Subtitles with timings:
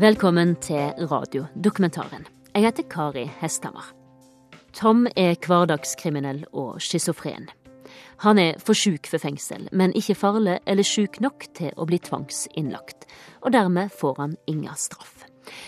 [0.00, 2.22] Velkommen til radiodokumentaren.
[2.54, 3.90] Jeg heter Kari Hesthammer.
[4.72, 7.50] Tom er hverdagskriminell og schizofren.
[8.24, 11.98] Han er for sjuk for fengsel, men ikke farlig eller sjuk nok til å bli
[12.00, 13.04] tvangsinnlagt.
[13.44, 15.26] Og dermed får han inga straff.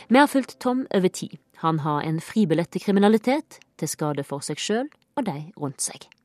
[0.08, 1.36] Vi har fulgt Tom over tid.
[1.60, 6.08] Han har en fribillett til kriminalitet, til skade for seg sjøl og de rundt seg.
[6.08, 6.18] Da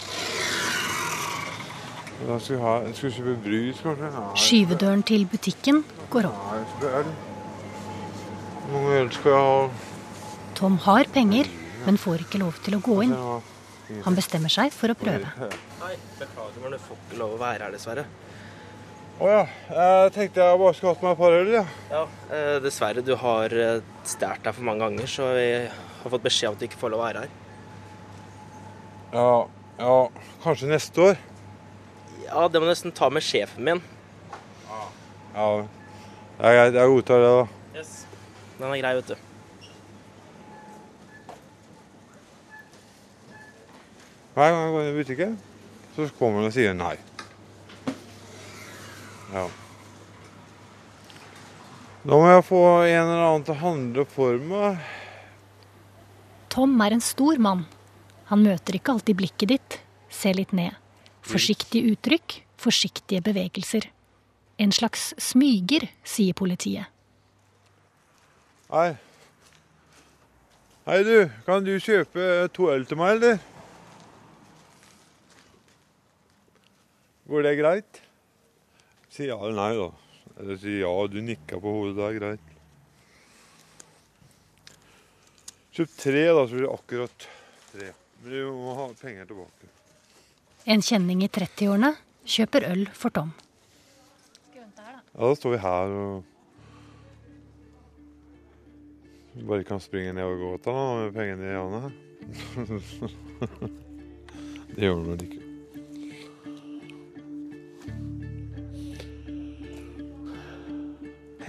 [0.00, 0.40] skal vi ha, skal vi kjøpe brus,
[1.12, 1.92] kanskje?
[1.92, 2.01] Ja,
[4.38, 6.42] Skyvedøren til butikken går opp.
[6.52, 7.12] ja, jeg skal ha øl.
[8.62, 9.68] Hvor mange øl skal jeg ha?
[10.54, 11.48] Tom har penger,
[11.86, 13.14] men får ikke lov til å gå inn.
[14.06, 15.26] Han bestemmer seg for å prøve.
[15.82, 18.04] Hei, beklager, men du får ikke lov å være her, dessverre.
[19.22, 19.42] Å ja.
[19.70, 21.64] Jeg tenkte jeg bare skulle hatt meg et par øl, ja.
[21.92, 26.24] Ja, eh, Dessverre, du har eh, stjålet deg for mange ganger, så vi har fått
[26.24, 27.36] beskjed om at du ikke får lov å være her.
[29.12, 29.26] Ja,
[29.82, 29.98] ja.
[30.46, 31.20] Kanskje neste år.
[32.26, 33.82] Ja, det må du nesten ta med sjefen min.
[35.34, 35.48] Ja.
[36.38, 36.78] Det er greit.
[36.78, 37.78] Jeg godtar det, da.
[37.78, 37.92] Yes.
[38.58, 39.16] Den er grei, vet du.
[44.32, 45.34] Hver gang jeg går inn i butikken,
[45.92, 46.94] så kommer han og sier nei.
[49.32, 49.44] Ja.
[52.02, 54.80] Nå må jeg få en eller annen til å handle for meg.
[56.52, 57.66] Tom er en stor mann.
[58.32, 59.78] Han møter ikke alltid blikket ditt.
[60.12, 60.81] Se litt ned.
[61.22, 63.86] Forsiktige uttrykk, forsiktige bevegelser.
[64.58, 66.90] En slags smyger, sier politiet.
[68.72, 68.92] Hei.
[70.86, 71.16] Hei, du.
[71.46, 73.36] Kan du kjøpe to øl til meg, eller?
[77.30, 78.00] Går det greit?
[79.12, 79.90] Si ja eller nei, da.
[80.40, 81.94] Eller si ja, du nikka på hodet.
[81.98, 82.48] Det er greit.
[85.72, 87.28] Kjøp tre, da, så blir det akkurat
[87.70, 87.92] tre.
[88.22, 89.70] Men du må ha penger tilbake.
[90.64, 93.32] En kjenning i 30-årene kjøper øl for Tom.
[94.54, 94.66] Ja,
[95.18, 96.28] da står vi her og
[99.48, 101.88] Bare kan springe ned og gå da, med pengene i hånda.
[104.76, 105.41] det gjør du vel ikke.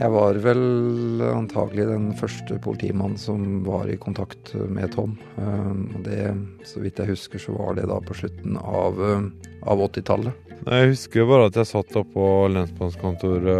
[0.03, 5.13] Jeg var vel antagelig den første politimannen som var i kontakt med Tom.
[5.39, 6.25] Eh, Og det,
[6.67, 9.23] så vidt jeg husker, så var det da på slutten av, eh,
[9.63, 10.33] av 80-tallet.
[10.67, 13.55] Jeg husker bare at jeg satt oppe på lensmannskontoret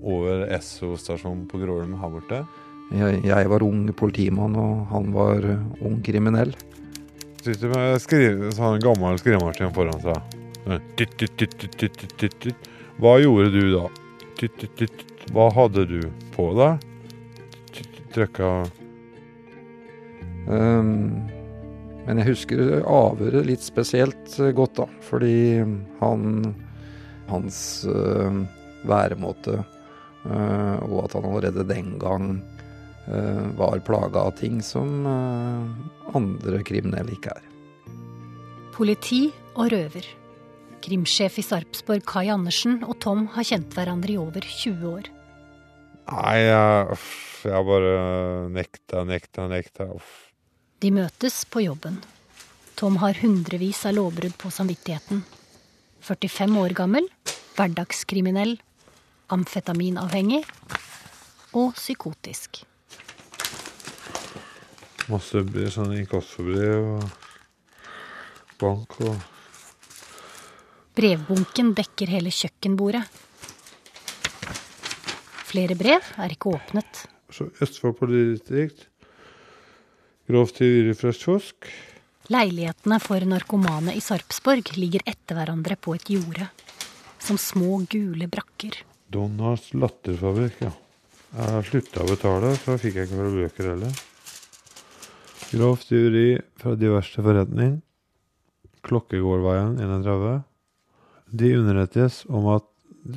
[0.00, 2.38] over Esso-stasjonen på Grålum her borte.
[2.96, 6.54] Jeg, jeg var ung politimann, og han var eh, ung kriminell.
[7.44, 10.16] Sitter med skrive, sånn gammel skrivemaskin foran seg.
[13.04, 13.84] Hva gjorde du da?
[15.34, 16.00] Hva hadde du
[16.34, 16.90] på deg?
[18.14, 18.50] Trykka
[20.44, 21.24] Um,
[22.04, 24.88] men jeg husker avhøret litt spesielt eh, godt, da.
[25.06, 25.36] Fordi
[26.02, 26.26] han
[27.24, 28.42] Hans uh,
[28.84, 29.62] væremåte,
[30.28, 32.26] uh, og at han allerede den gang
[33.08, 37.48] uh, var plaga av ting som andre kriminelle ikke er.
[38.76, 39.22] Politi
[39.54, 40.10] og røver.
[40.84, 45.08] Krimsjef i Sarpsborg Kai Andersen og Tom har kjent hverandre i over 20 år.
[46.10, 46.98] Nei, jeg,
[47.48, 47.94] jeg bare
[48.52, 49.88] nekta, nekta, nekta.
[49.96, 50.10] Uff.
[50.84, 51.96] De møtes på jobben.
[52.76, 55.24] Tom har hundrevis av lovbrudd på samvittigheten.
[56.04, 57.08] 45 år gammel,
[57.56, 58.58] hverdagskriminell,
[59.32, 60.42] amfetaminavhengig
[61.56, 62.66] og psykotisk.
[65.08, 65.40] Masse
[65.72, 67.08] sånn inkassobrev og
[68.60, 69.16] bank og
[70.94, 73.02] Brevbunken dekker hele kjøkkenbordet.
[75.48, 77.00] Flere brev er ikke åpnet.
[77.34, 78.86] Så Østfold politidistrikt.
[80.30, 81.66] Grovt tyveri fra kiosk.
[82.32, 86.46] Leilighetene for narkomane i Sarpsborg ligger etter hverandre på et jorde.
[87.20, 88.78] Som små, gule brakker.
[89.10, 90.72] Donalds latterfabrikk, ja.
[91.34, 94.00] Jeg slutta å betale, så fikk jeg ikke flere bøker heller.
[95.50, 96.26] Grovt tyveri
[96.62, 97.80] fra diverse forretning.
[98.86, 100.44] Klokkegårdveien 31.
[101.30, 102.64] De underrettes om at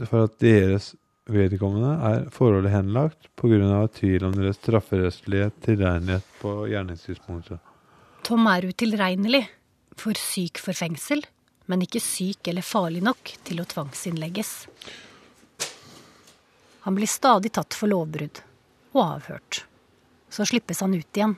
[0.08, 0.96] for at deres
[1.28, 3.88] vedkommende er forholdet henlagt pga.
[3.88, 7.60] tvil om deres strafferettslige tilregnelighet på gjerningstidspunktet.
[8.24, 9.48] Tom er utilregnelig.
[9.98, 11.24] For syk for fengsel,
[11.66, 14.68] men ikke syk eller farlig nok til å tvangsinnlegges.
[16.86, 18.44] Han blir stadig tatt for lovbrudd
[18.94, 19.66] og avhørt.
[20.30, 21.36] Så slippes han ut igjen.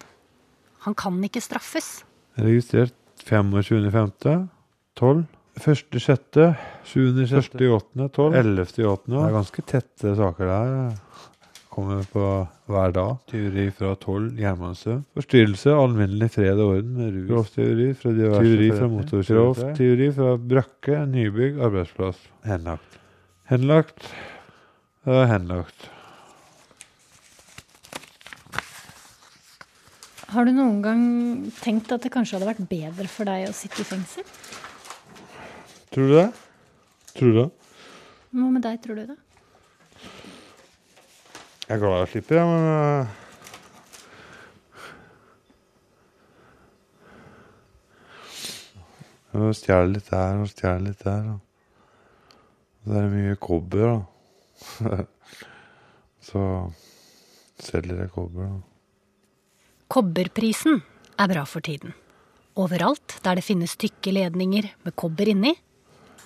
[0.85, 2.03] Han kan ikke straffes.
[2.35, 2.93] Registrert
[5.57, 6.29] 25.5.
[6.31, 6.55] 12.
[6.55, 6.55] 1.6.
[6.85, 8.09] 7.6.
[8.09, 8.35] 12.
[8.35, 9.09] 11.8.
[9.09, 10.97] Det er ganske tette saker der.
[11.69, 12.23] Kommer på
[12.69, 13.17] hver dag.
[13.29, 15.03] Tyveri fra 12 jernbanesøm.
[15.17, 17.27] Forstyrrelse alminnelig fred og orden med rus.
[17.29, 19.69] Grovtyveri fra diverse Tyveri fra motorkjøretøy.
[19.77, 22.25] Tyveri fra brakke, nybygg, arbeidsplass.
[22.49, 22.99] Henlagt.
[23.49, 24.11] Henlagt
[25.05, 25.89] Det var henlagt.
[30.29, 31.05] Har du noen gang
[31.57, 34.25] tenkt at det kanskje hadde vært bedre for deg å sitte i fengsel?
[35.89, 36.27] Tror du det?
[37.17, 37.49] Tror du det?
[38.29, 39.17] Hva med deg, tror du det?
[41.65, 43.15] Jeg er glad jeg slipper, ja, men eh,
[49.29, 51.27] Jeg stjeler litt der og stjeler litt der.
[51.29, 53.85] Og så er det mye kobber,
[54.89, 54.99] da.
[56.29, 56.43] så
[57.61, 58.59] selger jeg kobber, da.
[59.89, 60.83] Kobberprisen
[61.17, 61.95] er bra for tiden.
[62.59, 65.55] Overalt der det finnes tykke ledninger med kobber inni,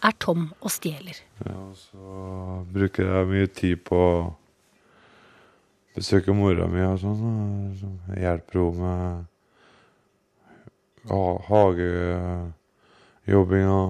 [0.03, 1.17] er Tom og stjeler.
[1.45, 1.97] Ja, og så
[2.73, 4.35] bruker jeg mye tid på å
[5.95, 7.19] besøke mora mi og sånn.
[7.79, 7.87] så
[8.19, 9.25] Hjelper henne med
[11.11, 13.89] ha- hagejobbing og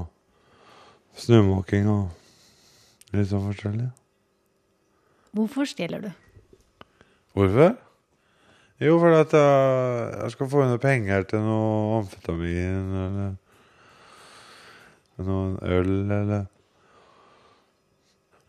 [1.23, 2.03] snømåking og
[3.13, 3.89] litt sånn forskjellig.
[5.33, 6.11] Hvorfor stjeler du?
[7.33, 7.71] Hvorfor?
[8.83, 9.53] Jo, fordi at jeg,
[10.19, 13.29] jeg skal få noe penger til noe amfetamin eller
[15.21, 16.47] noen øl eller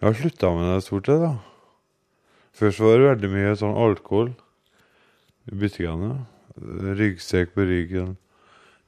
[0.00, 1.34] Jeg har slutta med det stort sett, da.
[2.55, 4.32] Først var det veldig mye sånn alkohol
[5.50, 6.26] i butikkene.
[7.00, 8.16] Ryggsekk på ryggen.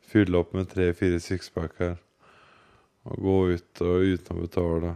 [0.06, 1.96] Fylle opp med tre-fire sixpacker.
[3.06, 4.93] Og gå ut og uten å betale.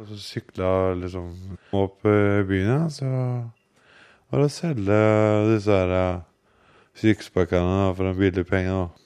[0.00, 1.32] Og så sykla liksom
[1.76, 3.08] opp i byen, ja, så
[4.32, 5.00] var det å selge
[5.50, 6.22] disse her eh,
[6.96, 8.72] sixpackene for en billig penge.
[8.72, 9.01] da.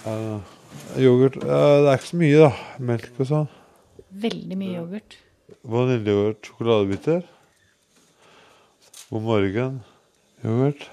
[0.00, 0.40] Ja,
[0.96, 2.52] yoghurt uh, Det er ikke så mye, da.
[2.88, 3.50] Melk og sånn.
[4.22, 5.16] Veldig mye yoghurt.
[5.68, 7.20] Vaniljeyoghurt, sjokoladebiter.
[9.10, 9.76] God morgen.
[10.44, 10.86] Yoghurt.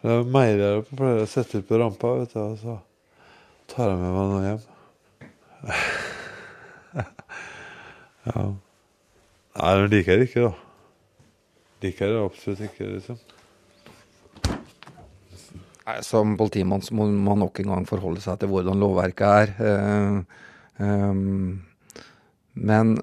[0.00, 0.96] Det er meier her oppe.
[0.96, 2.78] Pleier å sette ut på rampa, vet du, og så
[3.74, 4.64] tar jeg med meg noe hjem.
[8.30, 8.48] ja.
[9.54, 10.54] Nei, det liker jeg ikke, da.
[11.84, 13.20] Liker det absolutt ikke, liksom.
[16.00, 19.50] Som politimann så må man nok en gang forholde seg til hvordan lovverket er.
[19.60, 20.20] Eh,
[20.80, 21.60] ehm,
[22.54, 22.94] men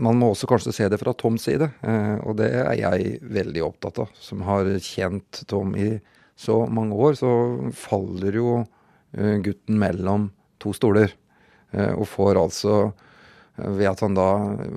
[0.00, 3.64] man må også kanskje se det fra Toms side, eh, og det er jeg veldig
[3.64, 4.12] opptatt av.
[4.20, 5.94] Som har kjent Tom i
[6.40, 7.32] så mange år, så
[7.76, 8.58] faller jo
[9.16, 10.28] eh, gutten mellom
[10.60, 11.12] to stoler.
[11.72, 13.09] eh, Og får altså, eh,
[13.76, 14.26] ved at han da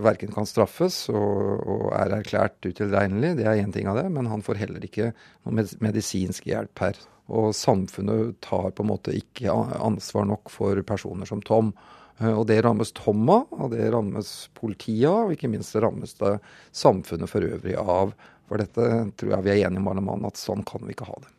[0.04, 4.30] verken kan straffes og, og er erklært utilregnelig, det er én ting av det, men
[4.32, 5.12] han får heller ikke
[5.46, 7.00] noe med- medisinsk hjelp her.
[7.34, 11.72] Og samfunnet tar på en måte ikke ansvar nok for personer som Tom.
[12.20, 15.82] Eh, Og det rammes Tom av, og det rammes politiet av, og ikke minst det
[15.86, 16.40] rammes det
[16.76, 18.14] samfunnet for øvrig av.
[18.50, 21.08] For dette tror jeg vi er enige om alle mann, at sånn kan vi ikke
[21.08, 21.32] ha det.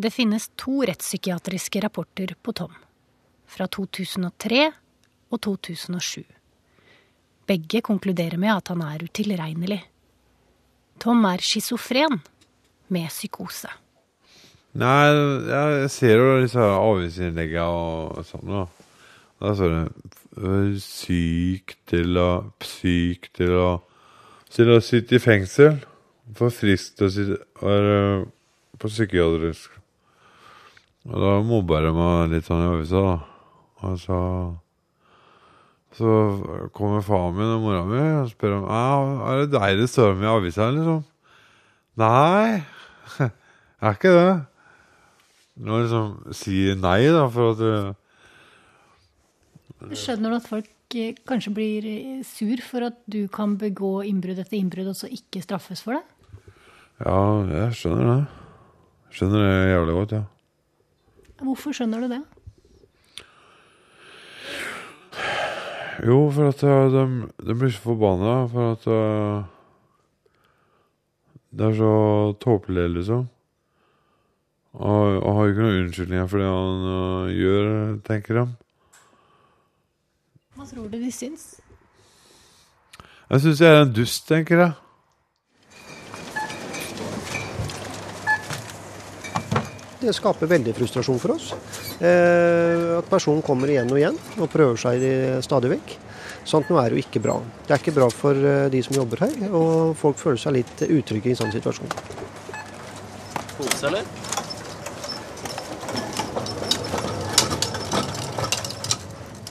[0.00, 2.72] Det finnes to rettspsykiatriske rapporter på Tom.
[3.50, 4.70] Fra 2003
[5.30, 6.22] og 2007.
[7.50, 9.80] Begge konkluderer med at han er utilregnelig.
[11.02, 12.20] Tom er schizofren
[12.92, 13.70] med psykose.
[14.78, 15.10] Nei,
[15.50, 18.66] jeg ser jo disse avisinnleggene og sånn, da.
[19.40, 22.30] Da står det syk til å
[22.62, 23.70] Syk til å
[24.50, 25.76] Til å sitte i fengsel.
[26.34, 28.26] For frisk til å sitte være
[28.78, 29.70] på psykiatrisk.
[31.06, 33.14] Og da mobber de meg litt sånn i avisa, da.
[33.86, 34.18] Og så
[35.96, 36.10] Så
[36.76, 40.22] kommer faren min og mora mi og spør om er det deg det står om
[40.22, 41.00] i avisa, liksom.
[42.00, 42.62] Nei,
[43.82, 44.36] er ikke det.
[45.60, 47.96] Nå liksom si nei, da, for at du
[49.96, 54.42] Skjønner du at folk eh, kanskje blir eh, sur for at du kan begå innbrudd
[54.42, 56.04] etter innbrudd og så ikke straffes for det?
[57.00, 57.16] Ja,
[57.48, 58.18] jeg skjønner det.
[59.16, 60.24] Skjønner det jævlig godt, ja.
[61.40, 62.20] Hvorfor skjønner du det?
[66.06, 69.44] Jo, for at uh, de, de blir så forbanna for at uh,
[71.50, 71.94] Det er så
[72.40, 73.28] tåpelig, liksom.
[74.72, 77.70] Og, og har ikke noen unnskyldninger for det han uh, gjør,
[78.06, 78.44] tenker de.
[80.54, 81.48] Hva tror du de syns?
[83.30, 84.72] Jeg syns jeg er en dust, tenker jeg.
[90.00, 91.50] Det skaper veldig frustrasjon for oss.
[92.00, 95.96] Eh, at personen kommer igjen og igjen og prøver seg i- stadig vekk.
[96.48, 97.36] Sånt noe er jo ikke bra.
[97.66, 100.80] Det er ikke bra for eh, de som jobber her, og folk føler seg litt
[100.88, 101.92] utrygge i en sånn situasjon.
[103.58, 104.04] Pose, eller?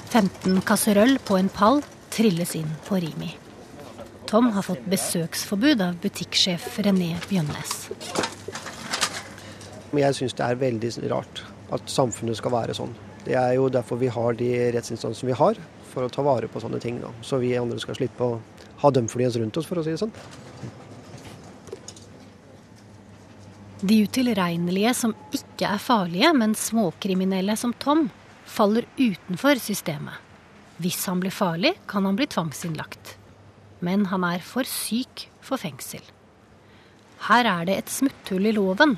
[0.10, 3.30] «15 kasserøll på en pall trilles inn på Rimi.
[4.30, 7.76] Tom har fått besøksforbud av butikksjef René Bjønnes.
[9.92, 11.44] Men jeg syns det er veldig rart
[11.76, 12.94] at samfunnet skal være sånn.
[13.26, 15.58] Det er jo derfor vi har de rettsinstansene vi har,
[15.90, 17.00] for å ta vare på sånne ting.
[17.02, 17.12] Da.
[17.26, 18.40] Så vi andre skal slippe å
[18.84, 20.14] ha dem flyende rundt oss, for å si det sånn.
[23.80, 28.10] De utilregnelige som ikke er farlige, men småkriminelle som Tom,
[28.50, 30.20] faller utenfor systemet.
[30.80, 33.16] Hvis han blir farlig, kan han bli tvangsinnlagt.
[33.84, 36.04] Men han er for syk for fengsel.
[37.28, 38.98] Her er det et smutthull i loven.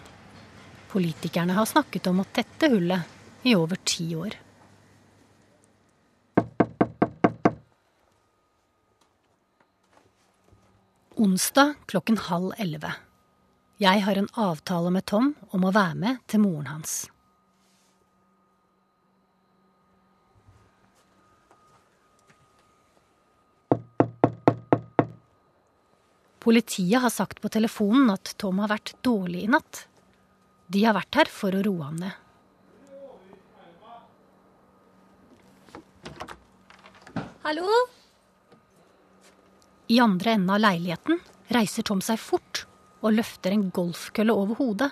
[0.92, 4.34] Politikerne har snakket om å tette hullet i over ti år.
[11.22, 12.92] Onsdag klokken halv elleve.
[13.80, 17.06] Jeg har en avtale med Tom om å være med til moren hans.
[26.42, 29.86] Politiet har sagt på telefonen at Tom har vært dårlig i natt.
[30.72, 32.14] De har vært her for å roe ham ned.
[37.42, 37.68] Hallo?
[39.92, 41.20] I andre enden av leiligheten
[41.52, 42.64] reiser Tom seg fort
[43.02, 44.92] og løfter en golfkølle over hodet.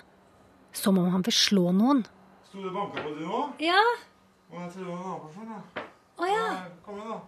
[0.76, 2.04] Som om han vil slå noen.
[2.50, 3.62] Sto du og banka på du òg?
[3.64, 3.80] Ja?
[4.50, 5.54] Jeg tror det var naboen.
[5.54, 5.86] Ja.
[6.20, 6.44] Å ja.
[6.84, 7.20] Kom igjen, da.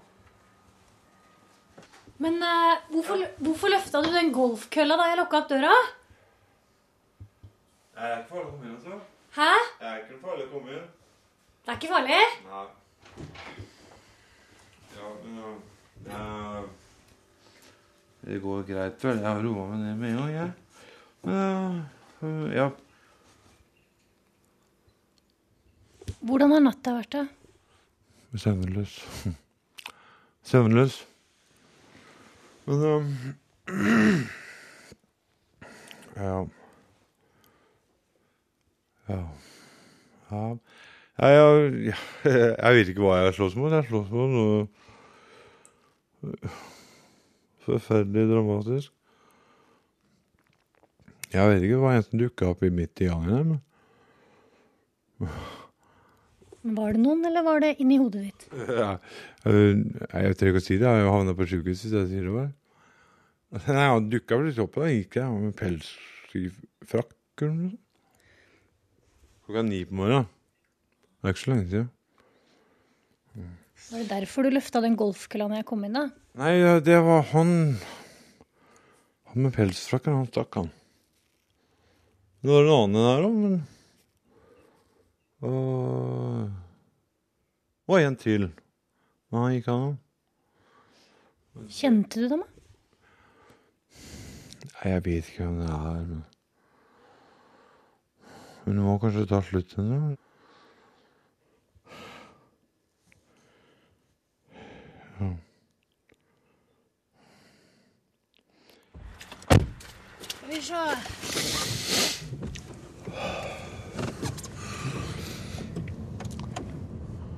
[2.22, 5.72] Men uh, hvorfor, hvorfor løfta du den golfkølla da jeg lukka opp døra?
[7.96, 8.98] Er ikke farlig å komme inn, altså.
[9.36, 9.50] Hæ?
[9.80, 10.86] Er ikke farlig å komme inn.
[11.62, 12.20] Det er ikke farlig?
[12.46, 12.66] Nei.
[14.96, 15.50] Ja, men ja.
[16.12, 16.62] ja.
[18.22, 19.18] Det går greit, vel.
[19.18, 20.50] Jeg har roa meg ned med en gang, jeg.
[21.26, 21.36] Men
[22.22, 22.68] øh, ja.
[26.22, 27.22] Hvordan har natta vært, da?
[28.38, 28.92] Søvnløs.
[30.50, 31.00] Søvnløs.
[32.66, 33.12] Men um,
[36.22, 36.44] Ja.
[39.10, 39.22] Ja.
[40.30, 40.44] ja.
[41.22, 41.32] Jeg,
[41.88, 41.96] jeg,
[42.62, 43.72] jeg vet ikke hva jeg slåss mot.
[43.74, 44.68] Jeg slåss mot noe
[47.62, 48.92] forferdelig dramatisk.
[51.32, 53.60] Jeg vet ikke hva en som dukka opp i midt i gangen her, men
[56.62, 58.48] Var det noen, eller var det inni hodet ditt?
[58.82, 58.90] Ja,
[59.46, 60.86] jeg tør ikke å si det.
[60.86, 62.52] Jeg har havna på sjukehuset, hvis jeg sier det bare.
[63.76, 65.88] Nei, Han dukka plutselig opp, da gikk jeg med pels
[66.38, 66.46] i
[66.88, 67.81] frakk eller noe sånt.
[69.46, 70.28] Klokka ni på morgenen.
[71.22, 71.90] Det er ikke så lenge siden.
[73.92, 76.04] Var det derfor du løfta den golfkølla når jeg kom inn, da?
[76.38, 76.52] Nei,
[76.86, 77.50] det var han
[79.32, 80.70] Han med pelsfrakken, han stakk, han.
[82.42, 83.54] Det var en annen der òg, men
[85.42, 86.50] Og
[87.90, 88.42] Og en til.
[89.30, 89.98] Men han gikk han.
[91.68, 92.42] Kjente du dem?
[92.42, 92.48] da?
[94.82, 96.04] Jeg vet ikke hvem det er.
[96.10, 96.22] Men,
[98.64, 99.98] men det må kanskje ta slutt ennå.
[105.18, 105.30] Ja.
[110.22, 110.82] Skal vi se.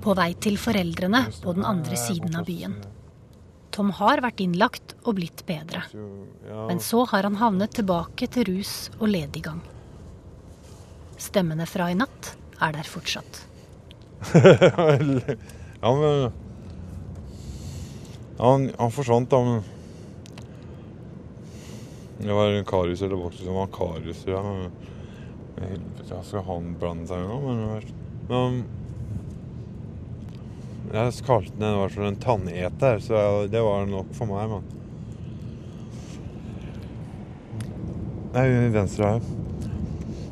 [0.05, 2.77] På vei til foreldrene på den andre siden av byen.
[3.75, 5.81] Tom har vært innlagt og blitt bedre.
[6.69, 9.65] Men så har han havnet tilbake til rus og lediggang.
[11.21, 13.45] Stemmene fra i natt er der fortsatt.
[14.35, 16.33] ja, men
[18.39, 19.63] han, han forsvant, da, men
[22.19, 24.41] Det var Karius eller vokste som var Karius, ja.
[25.59, 27.39] helvete, skal han blande seg unna?
[27.45, 27.83] Men,
[28.31, 28.65] men
[30.95, 34.57] jeg kalte den i hvert fall en tanneter, så jeg, det var nok for meg,
[34.57, 34.73] men
[38.35, 39.44] Nei, venstre her.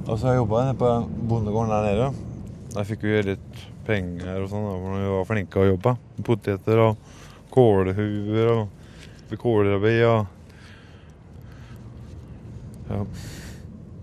[0.02, 0.90] Og så jobba jeg på
[1.30, 2.06] bondegården der nede.
[2.72, 4.66] Der fikk vi litt penger og sånn,
[4.98, 5.94] vi var flinke å jobbe.
[6.26, 7.12] Poteter og
[7.52, 10.38] kålhuer og kålrabi og
[12.92, 13.04] Ja.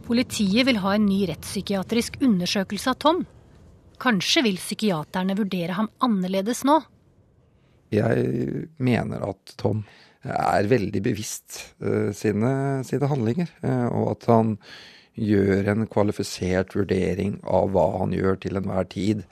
[0.07, 3.19] Politiet vil ha en ny rettspsykiatrisk undersøkelse av Tom.
[4.01, 6.79] Kanskje vil psykiaterne vurdere ham annerledes nå.
[7.93, 9.83] Jeg mener at Tom
[10.23, 14.55] er veldig bevisst eh, sine, sine handlinger, eh, og at han
[15.17, 19.23] gjør en kvalifisert vurdering av hva han gjør til enhver tid.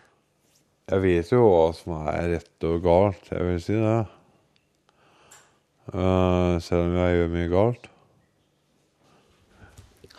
[0.88, 4.00] Jeg vet jo hva som er rett og galt, jeg vil si det.
[5.94, 7.90] Eh, selv om jeg gjør mye galt.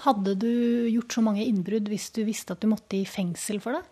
[0.05, 0.50] Hadde du
[0.93, 3.85] gjort så mange innbrudd hvis du visste at du måtte i fengsel for det?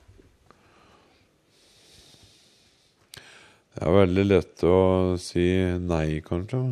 [3.77, 4.77] Det er veldig lett å
[5.21, 5.45] si
[5.85, 6.63] nei, kanskje.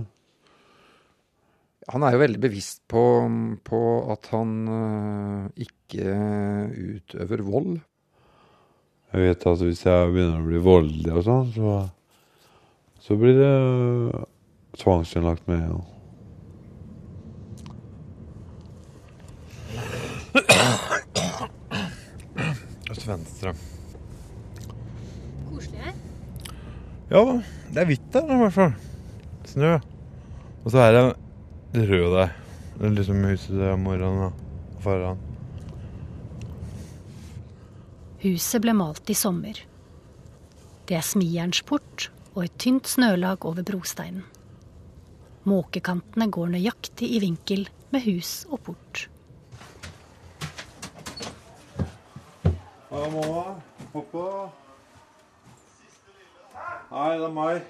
[1.93, 3.01] Han er jo veldig bevisst på,
[3.65, 3.79] på
[4.13, 6.05] at han øh, ikke
[6.97, 7.75] utøver vold.
[9.13, 11.73] Jeg vet at hvis jeg begynner å bli voldelig og sånn, så,
[13.05, 14.23] så blir det øh,
[14.81, 15.61] tvangsinnlagt med.
[15.69, 15.83] Ja.
[22.95, 23.53] Til venstre.
[25.51, 25.93] Koselig her.
[27.13, 27.23] Ja,
[27.75, 28.73] det er hvitt der i hvert fall.
[29.53, 29.75] Snø.
[30.65, 31.05] Og så er det
[31.75, 32.35] det røde der.
[32.79, 34.43] Det er liksom huset til moren og
[34.83, 35.23] faren.
[38.23, 39.59] Huset ble malt i sommer.
[40.89, 44.23] Det er smijernsport og et tynt snølag over brosteinen.
[45.45, 49.09] Måkekantene går nøyaktig i vinkel med hus og port.
[52.91, 53.45] Hallo, mamma.
[53.93, 54.27] Pappa.
[56.95, 57.63] Hei, det er meg.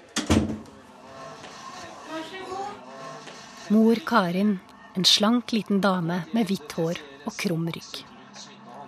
[3.67, 4.59] Mor Karin,
[4.93, 8.03] en slank liten dame med hvitt hår og krum rygg.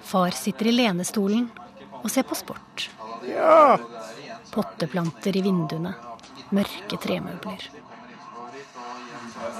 [0.05, 1.47] Far sitter i lenestolen
[2.03, 2.85] og ser på sport.
[4.53, 5.95] Potteplanter i vinduene.
[6.53, 7.65] Mørke tremøbler.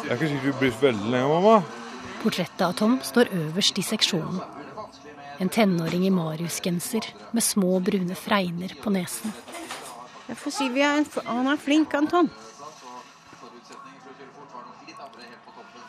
[0.06, 1.58] Jeg er ikke sikker du blir veldig lenge, mamma.
[2.22, 4.40] Portrettet av Tom står øverst i seksjonen.
[5.42, 9.34] En tenåring i Marius-genser med små brune fregner på nesen.
[10.30, 12.08] Jeg får si vi er en, Han er flink, han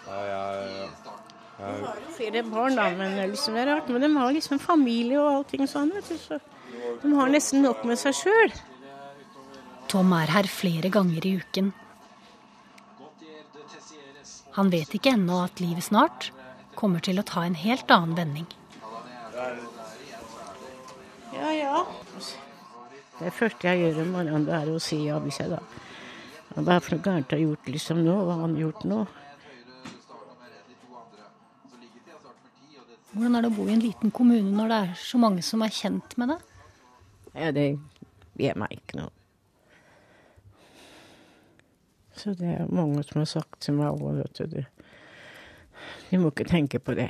[0.08, 0.90] Ja, jeg,
[1.58, 3.90] De har jo flere barn, da, men liksom, det er rart.
[3.92, 6.16] Men de har liksom familie og allting sånn, vet du.
[6.22, 6.38] Så
[7.02, 8.54] de har nesten nok med seg sjøl.
[9.88, 11.72] Tom er her flere ganger i uken.
[14.58, 16.30] Han vet ikke ennå at livet snart
[16.78, 18.46] kommer til å ta en helt annen vending.
[21.38, 21.84] Ja, ja.
[23.18, 25.58] Det første jeg gjør om morgenen, det er å si ja hvis jeg da
[26.54, 28.14] Hva er for noe gærent jeg har gjort liksom nå?
[28.26, 29.00] Hva har han gjort nå?
[33.18, 35.62] Hvordan er det å bo i en liten kommune når det er så mange som
[35.66, 36.36] er kjent med det?
[37.32, 37.64] Ja, det
[38.38, 39.10] gir meg ikke noe.
[42.14, 44.38] Så det er mange som har sagt til meg òg, vet.
[44.46, 44.62] Du,
[46.12, 47.08] du må ikke tenke på det.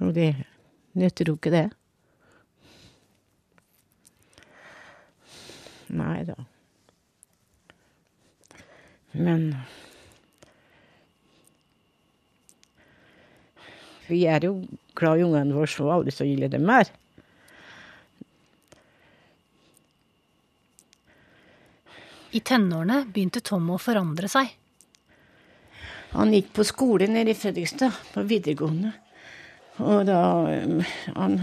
[0.00, 0.30] Og det
[0.96, 1.66] nytter jo ikke det.
[5.92, 6.40] Nei da.
[9.12, 9.50] Men
[14.08, 14.58] Vi er jo
[14.96, 16.90] glad i ungene våre så aldri så ille dem er.
[22.34, 24.50] I tenårene begynte Tom å forandre seg.
[26.14, 28.90] Han gikk på skole nede i Fredrikstad, på videregående.
[29.82, 30.82] Og da um,
[31.16, 31.40] Han,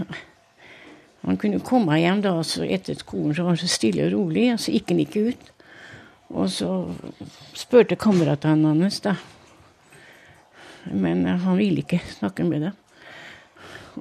[1.24, 4.46] han kunne komme hjem da, så etter skolen så var han så stille og rolig,
[4.54, 5.50] og så gikk han ikke ut.
[6.32, 6.70] Og så
[7.56, 9.16] spurte kameratene hans, da.
[10.90, 12.78] Men han ville ikke snakke med dem.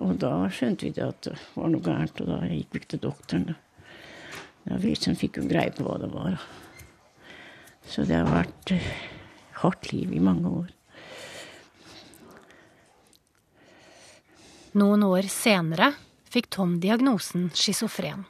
[0.02, 3.02] Og da skjønte vi det at det var noe gærent, og da gikk vi til
[3.04, 3.56] doktoren.
[4.64, 6.38] Da liksom fikk jo greie på hva det var.
[7.88, 8.76] Så det har vært
[9.62, 10.70] hardt liv i mange år.
[14.80, 15.92] Noen år senere
[16.32, 18.24] fikk Tom diagnosen schizofren.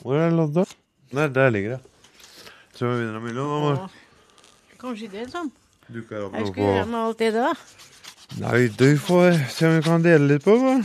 [0.00, 0.72] Hvor er loddet?
[1.14, 1.80] Nei, der ligger det.
[2.74, 3.50] Tror vi vinner en million.
[3.50, 3.90] mamma.
[4.80, 5.52] Kanskje det, sånn.
[5.90, 7.52] Dukker opp Jeg skal skulle gjøre på med alt det da.
[8.40, 10.76] Nei, du får se om vi kan dele litt på hva?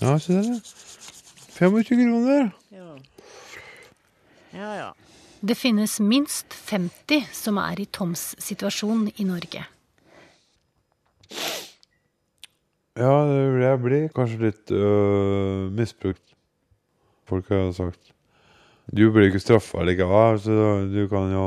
[0.00, 0.60] Ja, se der, ja.
[1.58, 2.50] 25 kroner.
[2.72, 2.94] Ja.
[4.54, 4.92] ja, ja.
[5.40, 9.66] Det finnes minst 50 som er i Toms situasjon i Norge.
[13.00, 16.34] Ja, det jeg blir Kanskje litt øh, misbrukt.
[17.28, 18.12] Folk har sagt.
[18.90, 20.54] Du blir ikke straffa likevel, så
[20.90, 21.44] du kan jo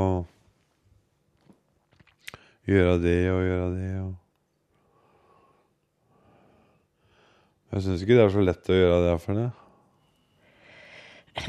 [2.70, 3.90] gjøre det og gjøre det.
[4.00, 4.14] Og.
[7.74, 9.46] Jeg syns ikke det er så lett å gjøre det for det.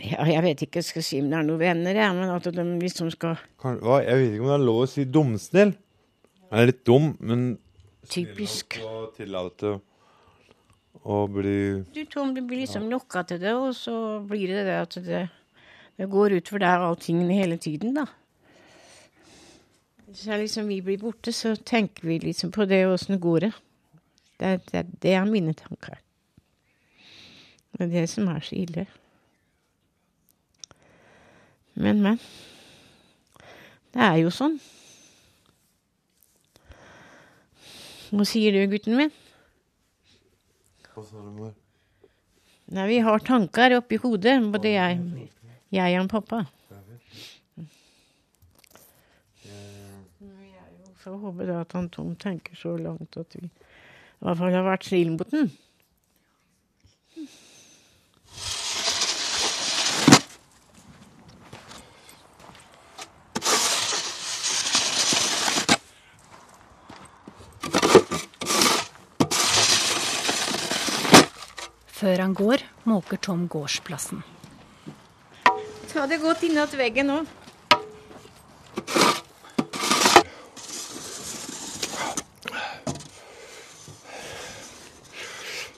[0.09, 0.25] ja.
[0.33, 2.65] Jeg vet ikke jeg skal si om det er noen venner, jeg, men at de
[2.81, 5.75] liksom skal Kan, hva, jeg vet ikke om det er lov å si dumsnill.
[6.45, 7.53] Jeg er litt dum, men
[8.09, 8.79] Typisk.
[9.15, 9.77] tillate
[11.05, 11.55] å bli
[11.93, 15.23] Du, Tom, du blir liksom lokka til det, og så blir det det at det,
[15.95, 18.05] det går utfor deg allting hele tiden, da.
[20.15, 23.51] Så liksom vi blir borte, så tenker vi liksom på det, åssen går det.
[24.39, 25.99] Det, det, det er mine tanker.
[27.75, 28.85] Det er det som er så ille.
[31.75, 32.19] Men, men.
[33.95, 34.55] Det er jo sånn.
[38.15, 39.11] Hva sier du, gutten min?
[40.93, 41.55] Hva sa du, mor?
[42.75, 45.01] Nei, vi har tanker oppi hodet, både jeg,
[45.73, 46.45] jeg og pappa.
[51.03, 54.65] Så håper jeg at han Tom tenker så langt at vi i hvert fall har
[54.65, 55.51] vært snille mot den.
[71.95, 74.34] Før han går, måker Tom gårdsplassen.
[75.95, 77.21] Ta det godt innat veggen nå.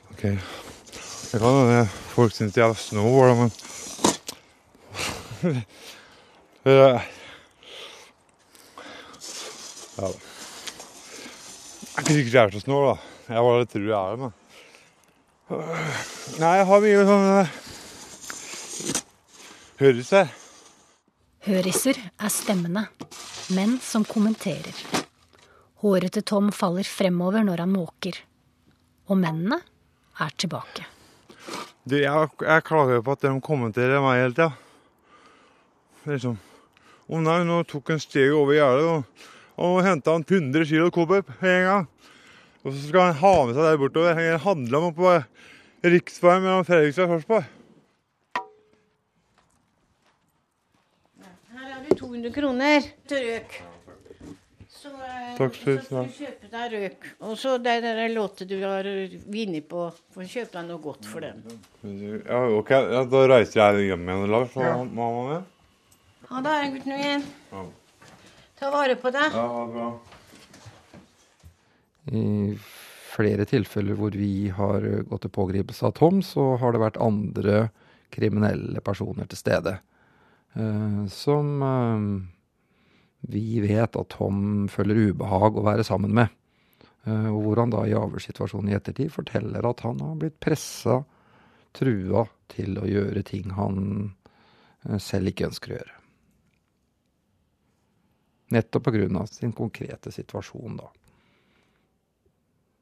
[0.09, 0.23] Ok.
[0.23, 1.83] Det kan hende
[2.15, 3.53] folk syns jeg er snål, men
[6.65, 6.97] Ja da.
[9.93, 10.09] Jeg
[11.93, 12.97] er ikke sikkert jeg er så snål, da.
[13.29, 14.33] Jeg bare tror jeg er det, men
[16.41, 17.57] Nei, jeg har mye sånn eh,
[19.77, 20.29] høriser.
[21.45, 22.87] Høriser er stemmene,
[23.55, 24.73] menn som kommenterer.
[25.83, 28.17] Håret til Tom faller fremover når han måker.
[29.07, 29.59] Og mennene
[30.19, 30.87] er tilbake.
[31.87, 34.49] Du, jeg, jeg klager på at de kommenterer meg hele tida.
[36.07, 36.35] Liksom
[37.07, 39.27] Å nei, nå tok han steg over gjerdet og,
[39.63, 41.85] og henta 100 kilo kobber på en gang.
[42.65, 44.17] Og så skal han ha med seg der bortover.
[44.17, 45.13] Han handla på
[45.87, 47.53] riksveien mellom Fredrikstad og Sarpsborg.
[52.07, 53.55] 200 kroner til røk.
[54.71, 57.07] Så, eh, Takk skal du så skal du kjøpe deg røk.
[57.27, 58.87] Og så det der låter du har
[59.27, 59.87] vunnet på.
[60.15, 61.43] Får kjøpe deg noe godt for den.
[61.83, 64.53] Ja, ok, ja, Da reiser jeg hjem igjen, Lars.
[64.55, 64.77] Hva ja.
[64.83, 65.39] mamma mi.
[66.29, 67.27] Ha det, gutten min.
[67.51, 67.65] Ja.
[68.59, 69.35] Ta vare på deg.
[69.35, 69.89] Ja, ha det bra.
[72.07, 72.55] I
[73.17, 77.67] flere tilfeller hvor vi har gått til pågripelse av Tom, så har det vært andre
[78.15, 79.77] kriminelle personer til stede.
[80.53, 82.07] Eh, som eh,
[83.27, 86.33] vi vet at Tom føler ubehag å være sammen med.
[87.05, 91.01] Eh, og hvor han da i avhørssituasjonen i ettertid forteller at han har blitt pressa,
[91.77, 93.81] trua til å gjøre ting han
[95.03, 95.97] selv ikke ønsker å gjøre.
[98.55, 100.87] Nettopp av sin konkrete situasjon, da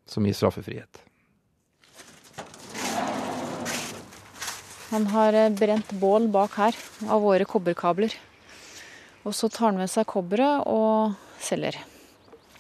[0.06, 1.02] som gir straffefrihet.
[4.92, 6.78] Han har eh, brent bål bak her
[7.10, 8.14] av våre kobberkabler.
[9.26, 11.80] Og så tar han med seg kobberet og selger.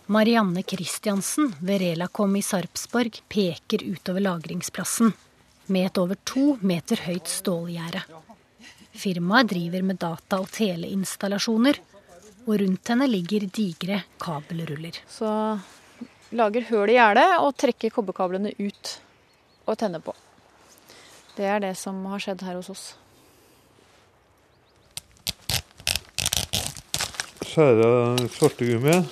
[0.05, 5.13] Marianne Christiansen ved Relacom i Sarpsborg peker utover lagringsplassen
[5.73, 8.03] med et over to meter høyt stålgjerde.
[8.95, 11.79] Firmaet driver med data- og teleinstallasjoner,
[12.45, 15.01] og rundt henne ligger digre kabelruller.
[15.09, 15.29] Så
[16.38, 18.93] lager høl i gjerdet og trekker kobberkablene ut
[19.65, 20.13] og tenner på.
[21.36, 22.86] Det er det som har skjedd her hos oss.
[27.43, 29.08] Skjære svartegummien.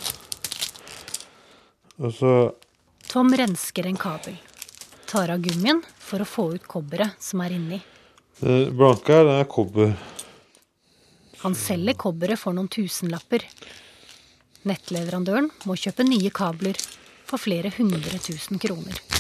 [2.04, 2.34] Og så
[3.12, 4.40] Tom rensker en kabel.
[5.06, 7.82] Tar av gummien for å få ut kobberet som er inni.
[8.40, 9.94] det blanke her, det er kobber.
[11.44, 13.46] Han selger kobberet for noen tusenlapper.
[14.64, 16.80] Nettleverandøren må kjøpe nye kabler
[17.28, 19.12] for flere hundre tusen kroner.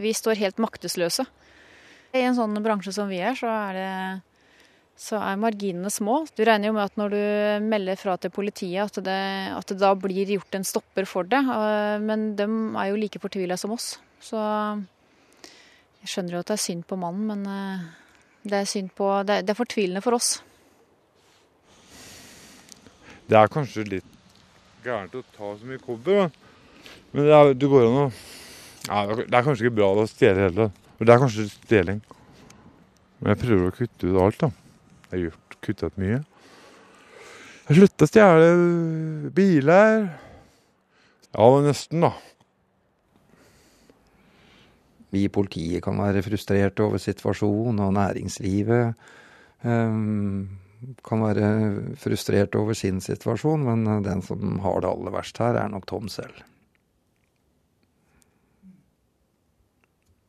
[0.00, 1.26] Vi står helt maktesløse.
[2.16, 4.62] I en sånn bransje som vi er, så er, det,
[5.00, 6.22] så er marginene små.
[6.36, 9.20] Du regner jo med at når du melder fra til politiet, at det,
[9.56, 11.42] at det da blir gjort en stopper for det.
[11.42, 13.96] Eh, men de er jo like fortvila som oss.
[14.22, 14.40] Så
[16.02, 17.86] jeg skjønner jo at det er synd på mannen, men eh,
[18.46, 20.36] det er, synd på, det det er fortvilende for oss.
[23.26, 24.12] Det er kanskje litt
[24.86, 26.28] gærent å ta så mye kobber,
[27.10, 28.10] men det, er, det går an å
[28.86, 30.70] ja, Det er kanskje ikke bra å stjele heller.
[30.96, 32.00] Men det er kanskje stjeling.
[33.18, 34.50] Men jeg prøver å kutte ut alt, da.
[35.12, 36.22] Jeg har kutta ut mye.
[37.66, 38.48] Jeg slutta å stjele
[39.34, 40.06] biler.
[41.32, 42.12] Ja, men nesten, da.
[45.14, 48.94] Vi i politiet kan være frustrerte over situasjonen, og næringslivet
[49.64, 50.46] um,
[51.06, 51.48] kan være
[52.00, 56.10] frustrert over sin situasjon, men den som har det aller verst her, er nok Tom
[56.12, 56.42] selv.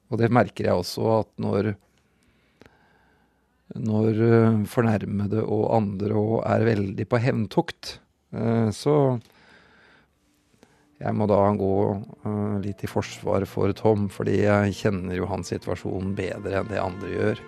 [0.08, 1.76] Og det merker jeg også at når
[3.76, 4.15] når
[4.72, 7.98] fornærmede og andre òg er veldig på hevntokt,
[8.74, 8.93] så
[10.98, 11.74] jeg må da gå
[12.63, 17.12] litt i forsvar for Tom, fordi jeg kjenner jo hans situasjon bedre enn det andre
[17.13, 17.43] gjør.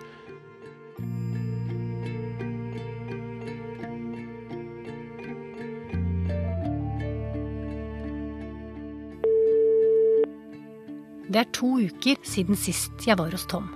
[11.30, 13.68] Det er to uker siden sist jeg var hos Tom.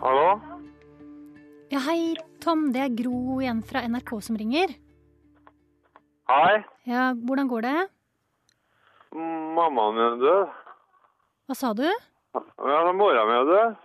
[0.00, 0.38] Hallo?
[1.68, 2.70] Ja, hei, Tom.
[2.72, 4.70] Det er Gro igjen fra NRK som ringer.
[6.32, 6.62] Hei.
[6.88, 7.74] Ja, hvordan går det?
[9.12, 10.54] Mammaen min er død.
[11.48, 11.84] Hva sa du?
[11.84, 13.76] Ja, mora mi er død.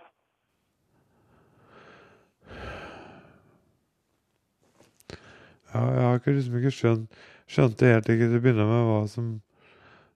[5.74, 9.00] Ja, jeg har ikke liksom ikke skjønt Skjønte helt ikke til å begynne med hva
[9.10, 9.26] som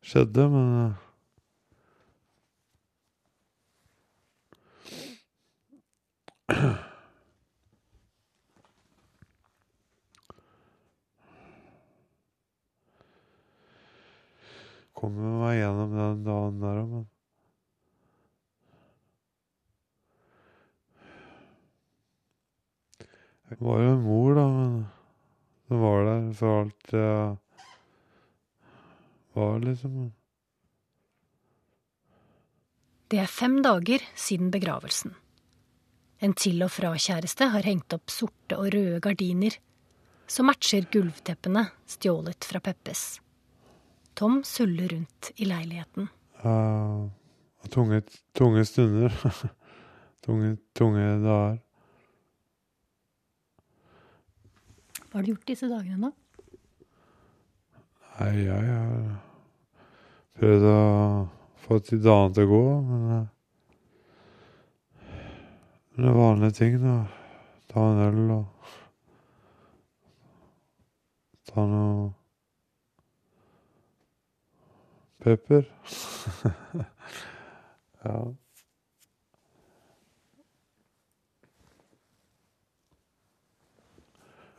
[0.01, 0.69] skjedde, men
[14.99, 17.05] Kommer meg gjennom den dagen der òg, men
[23.49, 24.73] Det var jo en mor, da, men
[25.69, 27.37] som var der for alt jeg
[29.37, 29.95] var, liksom.
[33.09, 35.17] Det er fem dager siden begravelsen.
[36.19, 39.55] En til og fra-kjæreste har hengt opp sorte og røde gardiner
[40.29, 43.21] som matcher gulvteppene stjålet fra Peppes.
[44.19, 46.09] Tom suller rundt i leiligheten.
[46.43, 47.09] Ja,
[47.71, 48.03] tunge,
[48.35, 49.15] tunge stunder.
[50.27, 51.61] tunge, tunge dager.
[55.09, 56.59] Hva har du gjort disse dagene, da?
[58.19, 59.17] Nei, jeg har
[60.39, 60.79] prøvd å
[61.63, 63.29] få til dagen til å gå, men
[65.99, 67.05] eh, Det er vanlige ting, da.
[67.69, 68.47] Ta en øl og
[71.49, 72.13] Ta noe
[75.19, 75.65] pepper.
[78.05, 78.35] ja.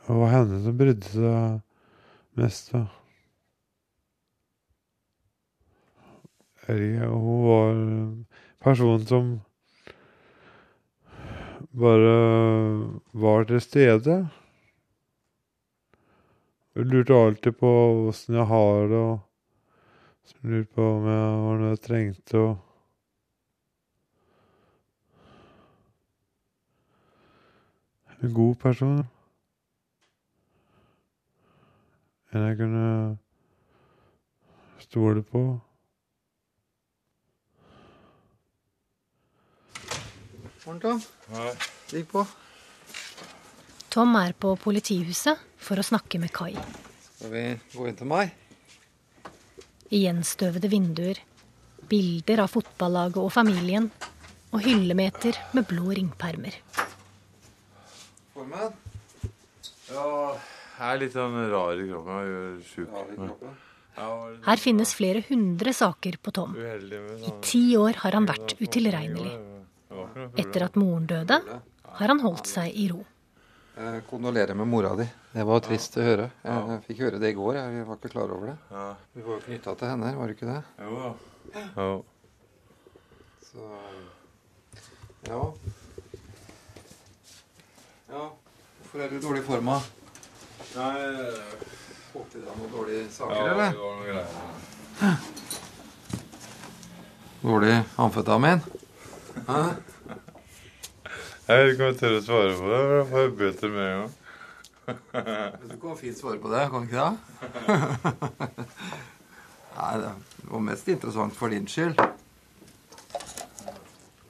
[0.06, 1.60] Det var henne som brydde seg
[2.40, 2.82] mest, da.
[6.66, 7.72] Hun var
[8.60, 9.30] personen som
[11.72, 14.28] bare var til stede.
[16.74, 17.70] Jeg lurte alltid på
[18.08, 19.20] åssen jeg har det, og
[20.42, 22.38] lurte på om jeg var noe jeg trengte.
[22.38, 22.58] og
[28.20, 28.98] En god person.
[32.32, 33.18] En jeg kunne
[34.78, 35.60] stole på.
[40.66, 41.00] Morgen, Tom.
[41.92, 42.26] Ligg på.
[43.90, 46.52] Tom er på politihuset for å snakke med Kai.
[47.16, 48.34] Skal vi gå inn til meg?
[49.90, 51.18] I gjenstøvede vinduer,
[51.90, 53.88] bilder av fotballaget og familien,
[54.50, 56.60] og hyllemeter med blå ringpermer.
[58.34, 58.76] Formen?
[59.90, 60.06] Ja,
[60.76, 62.20] jeg er litt sånn rar i kroppen.
[62.20, 63.48] Jeg er sjuk.
[64.46, 66.54] Her finnes flere hundre saker på Tom.
[66.56, 69.34] I ti år har han vært utilregnelig.
[70.38, 71.40] Etter at moren døde,
[71.98, 73.00] har han holdt seg i ro.
[74.10, 75.06] Kondolerer med mora di.
[75.32, 76.26] Det var trist å høre.
[76.44, 77.54] Jeg fikk høre det i går.
[77.56, 78.56] Jeg var ikke klar over det.
[78.74, 78.86] Ja.
[79.14, 80.60] Du var jo knytta til henne, var du ikke det?
[80.84, 81.10] Jo da.
[83.50, 83.70] Så
[85.30, 85.40] Ja.
[88.10, 88.24] Ja.
[88.80, 89.80] Hvorfor er du i dårlig form, da?
[90.76, 90.94] Nei,
[92.10, 94.26] Fått i deg noen dårlige ja, saker, det var noe greier.
[97.40, 98.60] Dårlig amfetamin?
[99.46, 99.60] Hæ?
[101.50, 103.86] Jeg vet ikke om jeg tør å svare på det, da får jeg bøter med
[103.90, 104.12] en gang.
[105.66, 107.14] Du kan fint svare på det, kan du ikke det?
[109.74, 110.12] Nei, det
[110.52, 111.98] var mest interessant for din skyld.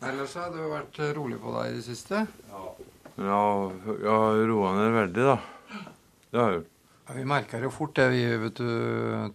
[0.00, 2.24] Ellers har du vært rolig på deg i det siste.
[2.48, 2.64] Ja,
[3.20, 5.37] jeg har roa ned veldig, da.
[6.33, 6.74] Det har jeg gjort.
[7.04, 8.68] Ja, vi merker jo fort det, vi, vet du,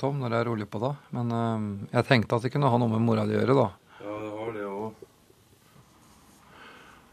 [0.01, 1.05] Tom, når jeg er rolig på deg.
[1.13, 3.67] Men eh, jeg tenkte at det kunne ha noe med mora di å gjøre, da.
[3.99, 5.03] Ja, det har det òg.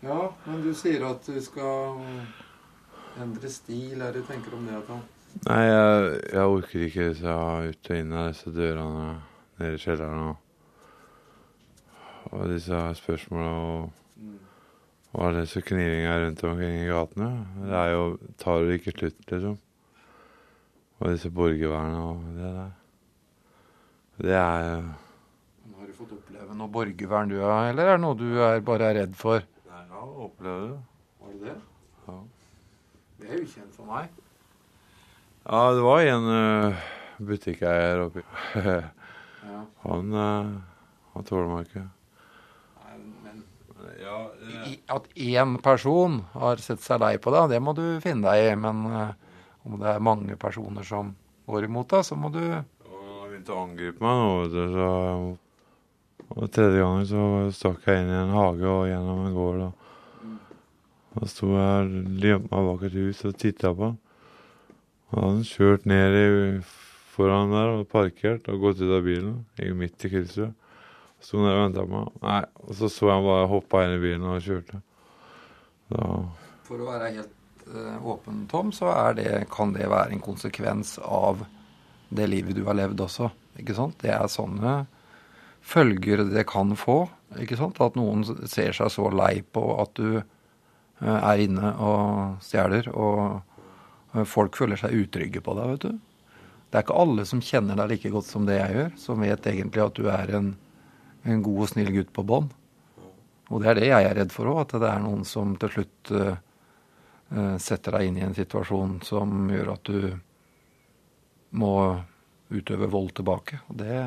[0.03, 1.99] Ja, men du sier at du skal
[3.21, 4.01] endre stil.
[4.01, 4.79] Er det du tenker om det?
[4.89, 4.97] Da?
[5.49, 7.35] Nei, jeg, jeg orker ikke disse
[7.69, 9.09] ut og inn av disse dørene
[9.61, 10.39] nede i kjelleren og,
[12.31, 14.33] og disse spørsmåla og,
[15.13, 17.31] og all disse knivinga rundt omkring i gatene.
[17.69, 18.09] Det er jo
[18.41, 19.61] tar jo ikke slutt, liksom.
[21.03, 22.77] Og disse borgervernene og det der.
[24.23, 28.63] Det er Har du fått oppleve noe borgervern du eller er det noe du er
[28.65, 29.43] bare er redd for?
[30.03, 30.79] Nei, opplevde det.
[31.21, 31.59] Var det det?
[32.07, 32.15] Ja.
[33.21, 34.09] Det er ukjent for meg.
[35.47, 36.81] Ja, det var en uh,
[37.23, 38.23] butikkeier oppi
[39.43, 39.61] Ja.
[39.83, 40.49] Han, uh,
[41.15, 41.85] han tåler meg ikke.
[42.83, 43.45] Nei, men
[44.01, 44.17] Ja,
[44.67, 48.49] i, at én person har sett seg lei på deg, det må du finne deg
[48.49, 48.57] i.
[48.59, 51.13] Men uh, om det er mange personer som
[51.47, 54.63] går imot deg, så må du Og han begynt å angripe meg nå, vet du,
[54.75, 54.91] så
[56.41, 59.63] Og tredje gangen så stakk jeg inn i en hage og gjennom en gård.
[59.69, 59.79] Og,
[61.19, 63.91] og sto jeg gjemt meg bak et hus og titta på.
[65.11, 66.29] Og hadde han kjørt ned i,
[67.13, 69.43] foran der og parkert og gått ut av bilen.
[69.59, 70.55] Gikk midt i krysset.
[71.23, 72.15] Sto der og venta på meg.
[72.25, 74.81] Nei, og så så jeg han bare hoppa inn i bilen og kjørte.
[75.93, 76.09] Da
[76.65, 81.45] For å være helt eh, åpen, Tom, så det, kan det være en konsekvens av
[82.13, 83.29] det livet du har levd også.
[83.61, 84.01] Ikke sant?
[84.01, 84.83] Det er sånne
[85.63, 87.07] følger det kan få.
[87.39, 87.81] ikke sant?
[87.81, 90.23] At noen ser seg så lei på at du
[91.03, 93.43] er inne og stjeler, og
[94.15, 96.01] eh, folk føler seg utrygge på deg, vet du.
[96.73, 99.49] Det er ikke alle som kjenner deg like godt som det jeg gjør, som vet
[99.51, 100.53] egentlig at du er en,
[101.29, 102.55] en god og snill gutt på bånd.
[103.53, 105.75] Og det er det jeg er redd for òg, at det er noen som til
[105.75, 106.33] slutt uh,
[107.61, 110.15] setter deg inn i en situasjon som gjør at du
[111.61, 111.75] må
[112.53, 113.61] utøve vold tilbake.
[113.69, 113.99] Og det,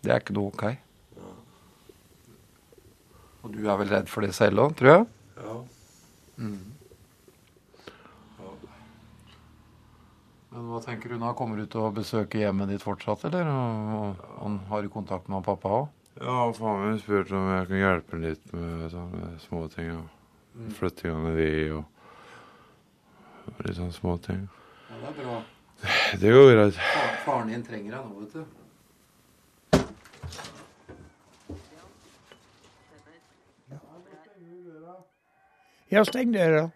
[0.00, 0.64] det er ikke noe ok.
[3.44, 5.06] Og du er vel redd for det selv òg, tror jeg?
[5.36, 5.56] Ja.
[6.36, 6.72] Mm.
[10.56, 11.32] Men hva tenker du nå?
[11.36, 13.48] Kommer du til å besøke hjemmet ditt fortsatt, eller?
[13.50, 15.88] Og, og, og har kontakt med pappa òg?
[16.16, 19.90] Ja, faren min spurte om jeg kunne hjelpe ham litt med sånne småting.
[19.92, 20.04] Ja.
[20.78, 24.46] Flytting av ved og litt sånne småting.
[24.88, 25.36] Ja, det er bra.
[26.22, 26.78] Det går greit.
[27.26, 28.44] Faren din trenger deg nå, vet du.
[35.88, 36.70] Ja, steng døra.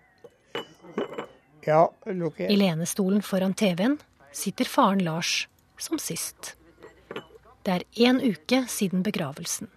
[1.67, 3.99] Ja, lukk I lenestolen foran TV-en
[4.33, 6.55] sitter faren Lars som sist.
[7.63, 9.69] Det er én uke siden begravelsen.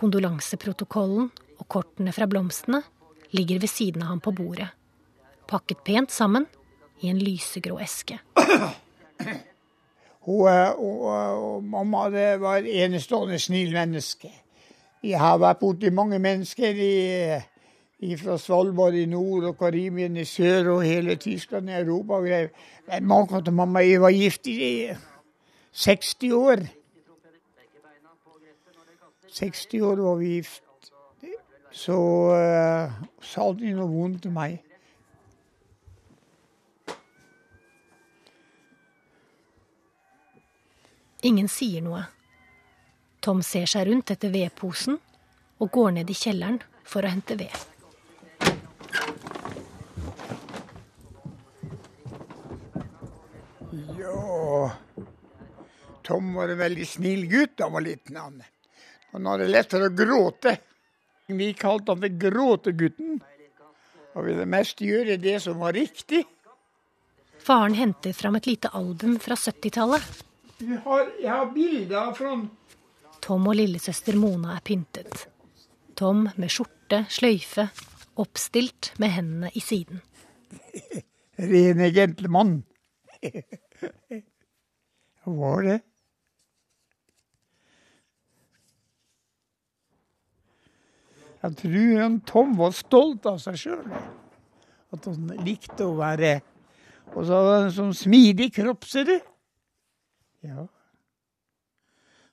[0.00, 2.80] Kondolanseprotokollen og kortene fra blomstene
[3.36, 4.70] ligger ved siden av ham på bordet.
[5.50, 6.46] Pakket pent sammen
[7.02, 8.20] i en lysegrå eske.
[10.20, 10.98] Hun, hun,
[11.40, 14.30] hun, mamma det var et enestående snill menneske.
[15.02, 16.94] Jeg har vært borti mange mennesker i,
[18.00, 22.14] fra Svalbard i nord og Karibien i sør og hele Tyskland i Europa.
[22.14, 22.50] og.
[22.86, 24.88] Men Maken til mamma jeg var gift i
[25.72, 26.64] 60 år.
[29.32, 30.62] 60 år var vi gift.
[31.72, 32.90] Så uh,
[33.22, 34.58] sa de noe vondt til meg.
[41.22, 42.02] Ingen sier noe.
[43.20, 44.96] Tom ser seg rundt etter vedposen
[45.60, 47.69] og går ned i kjelleren for å hente ved.
[54.00, 54.72] Ja
[56.02, 58.16] Tom var en veldig snill gutt da han var liten.
[58.16, 58.42] Han,
[59.12, 60.56] han hadde lett for å gråte.
[61.30, 63.20] Vi kalte han for Gråtegutten.
[64.16, 66.24] Og ville mest gjøre det som var riktig.
[67.40, 70.08] Faren henter fram et lite album fra 70-tallet.
[70.60, 72.34] Jeg har, har bilder fra
[73.20, 75.26] Tom og lillesøster Mona er pyntet.
[75.96, 77.68] Tom med skjorte, sløyfe,
[78.20, 80.02] oppstilt med hendene i siden.
[81.52, 82.62] Rene gentlemann.
[85.20, 85.78] Hva var det?
[91.40, 93.86] Jeg tror han Tom var stolt av seg sjøl.
[94.92, 96.40] At han likte å være
[97.14, 99.16] Og så hadde han en sånn smidig kropp, ser du.
[100.46, 100.66] Ja.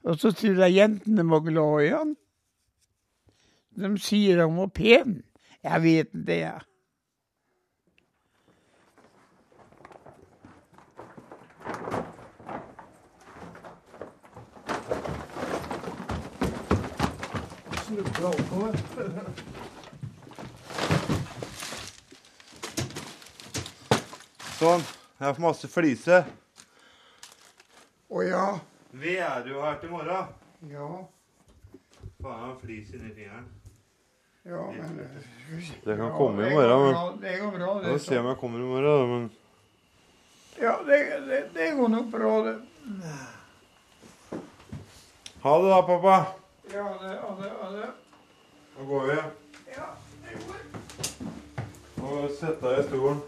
[0.08, 2.12] Og så tror jeg jentene var glad i han.
[3.78, 5.18] De sier han var pen.
[5.66, 6.67] Jeg vet det, jeg.
[24.58, 24.84] Sånn.
[25.18, 26.20] Jeg får masse flise.
[28.14, 28.44] Å ja.
[28.98, 30.30] Ved er det jo her til morgen.
[30.72, 30.90] Ja.
[32.22, 33.48] Faen, jeg har flis inni fingeren.
[34.48, 35.02] Ja, men
[35.84, 37.92] Det kan Ja, komme i morgen, men bra, Det går bra, Vi det.
[37.92, 39.30] får se om jeg kommer i morgen, da, men
[40.62, 42.56] Ja, det, det, det går nok bra, det.
[45.44, 46.16] Ha det da, pappa.
[46.74, 47.88] Ja, det, ja, det, ja, det.
[48.78, 49.16] Nå går vi.
[49.76, 49.88] Ja,
[50.24, 50.58] det går.
[52.04, 53.22] Og sett deg i stolen.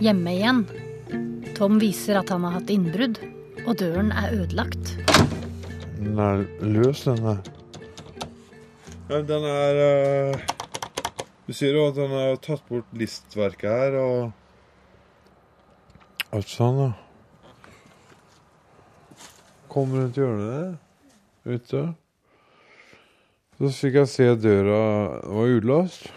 [0.00, 0.64] Hjemme igjen.
[1.58, 3.20] Tom viser at han har hatt innbrudd,
[3.66, 4.96] og døren er ødelagt.
[6.00, 7.57] Den er løs, den der.
[9.08, 10.40] Ja, den er uh,
[11.46, 14.34] Du sier jo at den har tatt bort listverket her og
[16.36, 16.88] Alt sånn, da.
[19.72, 20.76] Kom rundt hjørnet.
[21.48, 21.86] Ute.
[23.56, 24.82] Så fikk jeg se døra
[25.24, 26.10] var ulåst.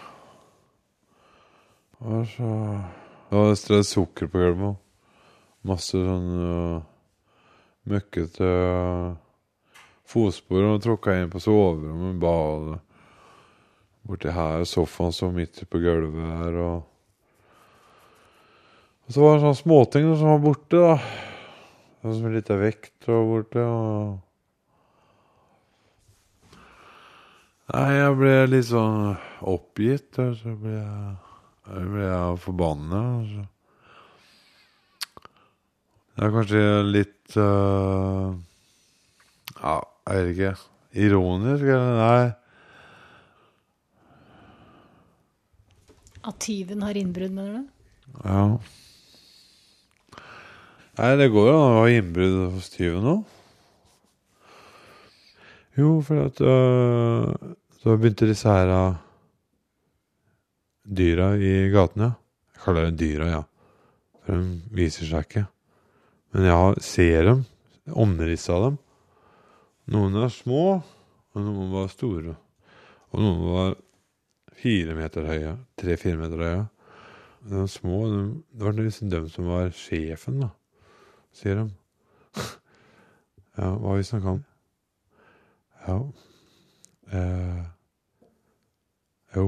[2.04, 2.52] Og så
[3.32, 4.84] Det var strødd sukker på gulvet.
[5.64, 6.84] Masse sånn uh,
[7.88, 9.16] møkkete uh,
[10.12, 10.68] fotspor.
[10.74, 12.80] Og tråkka inn på soverommet, badet.
[14.07, 16.88] Borti her, sofaen sto midt på gulvet her, og
[19.07, 20.93] Og så var det sånne småting som var borte, da.
[22.01, 24.20] Sånn som en liten vekt var borte, og
[27.72, 29.14] Nei, jeg ble litt sånn
[29.47, 31.12] oppgitt, og så ble jeg,
[31.70, 33.03] jeg ble jeg forbanna.
[36.12, 38.36] Det er kanskje litt uh,
[39.62, 39.78] Ja,
[40.12, 40.53] jeg vet ikke.
[41.07, 41.97] Ironisk, eller?
[42.01, 42.32] Nei.
[46.22, 47.64] At tyven har innbrudd, mener du?
[48.22, 48.43] Ja.
[50.99, 53.22] Nei, det går jo an å ha innbrudd hos tyven òg.
[55.80, 58.99] Jo, for at øh, så begynte disse her uh,
[60.84, 62.12] dyra i gatene
[62.51, 63.41] Jeg kaller dem dyra, ja.
[64.22, 65.45] For de viser seg ikke.
[66.36, 67.45] Men jeg ser dem,
[67.89, 68.78] omrisset av dem.
[69.90, 70.66] Noen er små,
[71.34, 72.36] og noen var store.
[73.12, 73.74] Og noen var
[74.62, 75.56] fire meter høye.
[75.80, 76.62] Tre-fire meter høye.
[77.50, 78.22] De små, de,
[78.54, 80.52] det var liksom dem som var sjefen, da,
[81.34, 81.66] sier de.
[83.58, 84.44] ja, hva vi snakka om?
[85.82, 85.98] Ja
[87.10, 87.64] eh,
[89.36, 89.46] Jo.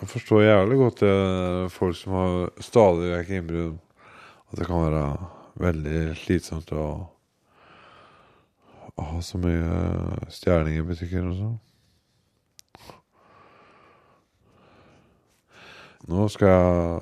[0.00, 3.80] Jeg forstår jævlig godt det folk som har stadig vekk innbrudd.
[4.48, 5.02] At det kan være
[5.58, 6.84] veldig slitsomt å,
[8.94, 11.56] å ha så mye stjeling i butikker og sånn.
[16.08, 17.00] Nå skal jeg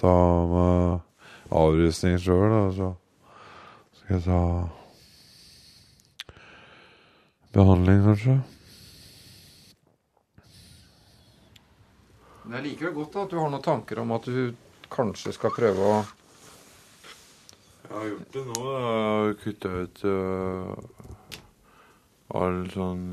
[0.00, 0.14] ta
[0.48, 2.88] med avrusning sjøl, og Så
[3.98, 4.40] skal jeg ta
[7.54, 8.38] behandling, kanskje.
[12.44, 14.54] Men jeg liker det godt da, at du har noen tanker om at du
[14.92, 16.02] kanskje skal prøve å
[17.84, 18.62] Jeg har gjort det nå.
[19.42, 20.72] kutta ut uh,
[22.34, 23.04] all sånn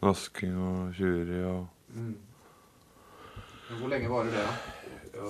[0.00, 1.66] nasking og tjuveri og
[3.80, 4.54] Hvor lenge varer det, da?
[5.14, 5.28] Ja,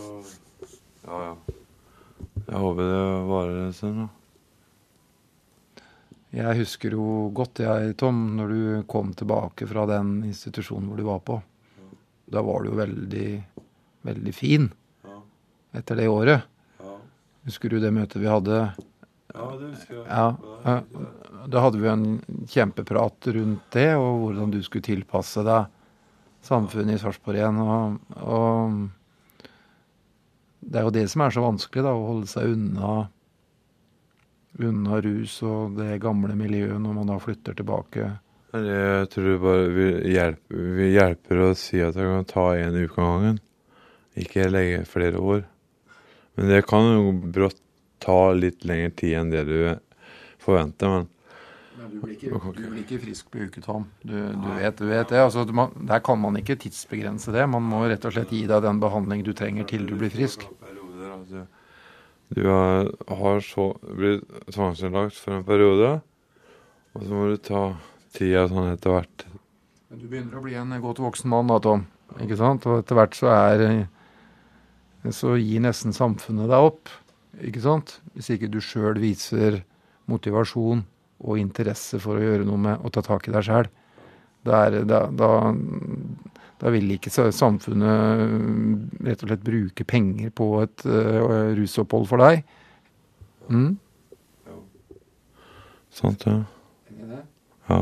[1.09, 1.19] ja.
[1.25, 1.35] ja.
[2.51, 4.09] Jeg håper det varer en stund, da.
[6.31, 7.05] Jeg husker jo
[7.35, 8.61] godt, jeg, Tom, når du
[8.91, 11.41] kom tilbake fra den institusjonen hvor du var på.
[12.31, 13.31] Da var du jo veldig,
[14.07, 14.69] veldig fin
[15.03, 15.17] Ja.
[15.81, 16.47] etter det året.
[17.49, 18.63] Husker du det møtet vi hadde?
[19.31, 20.07] ja det husker jeg.
[20.09, 20.37] Ja.
[20.65, 20.81] ja.
[21.51, 22.07] Da hadde vi en
[22.51, 25.71] kjempeprat rundt det, og hvordan du skulle tilpasse deg
[26.45, 27.61] samfunnet i Sarpsborg igjen.
[27.63, 29.47] Og, og
[30.61, 32.93] det er jo det som er så vanskelig, da, å holde seg unna
[34.61, 38.09] unna rus og det gamle miljøet når man da flytter tilbake.
[38.51, 42.77] Jeg tror det bare vi hjelper, vi hjelper å si at jeg kan ta én
[42.77, 43.39] uke av gangen.
[44.19, 45.45] Ikke legge flere år.
[46.39, 47.59] Men det kan jo brått
[48.01, 49.57] ta litt lengre tid enn det du
[50.41, 51.03] forventer.
[51.03, 53.87] Men du blir ikke, du blir ikke frisk på uke, Tom.
[54.03, 55.21] Du, du, vet, du vet det.
[55.21, 57.47] Altså, man, der kan man ikke tidsbegrense det.
[57.51, 60.47] Man må rett og slett gi deg den behandling du trenger til du blir frisk.
[62.31, 64.23] Du har, har så, blitt
[64.55, 65.97] tvangsinnlagt for en periode,
[66.95, 67.63] og så må du ta
[68.15, 69.25] tida sånn etter hvert.
[69.91, 71.89] Men du begynner å bli en godt voksen mann da, Tom.
[72.23, 72.67] Ikke sant?
[72.71, 73.65] Og etter hvert så er
[75.09, 76.91] Så gir nesten samfunnet deg opp.
[77.41, 77.99] Ikke sant?
[78.13, 79.63] Hvis ikke du sjøl viser
[80.11, 80.83] motivasjon
[81.21, 83.69] og interesse for å gjøre noe med å ta tak i deg sjæl.
[84.45, 92.09] Da, da, da, vil ikke samfunnet rett og slett bruke penger på et uh, rusopphold
[92.09, 92.45] for deg.
[93.53, 93.75] Mm?
[95.93, 96.39] Sant, ja.
[97.71, 97.81] Ja.